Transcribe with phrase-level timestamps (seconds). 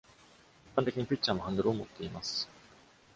[0.65, 2.49] 一般的に、ピッチャーもハンドルを持っています。